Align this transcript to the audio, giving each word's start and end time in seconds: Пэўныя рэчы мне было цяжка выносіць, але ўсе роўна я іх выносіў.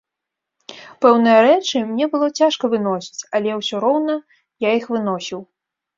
Пэўныя 1.05 1.39
рэчы 1.47 1.83
мне 1.89 2.05
было 2.13 2.27
цяжка 2.43 2.65
выносіць, 2.73 3.25
але 3.41 3.49
ўсе 3.61 3.75
роўна 3.85 4.15
я 4.71 4.73
іх 4.79 4.85
выносіў. 4.97 5.39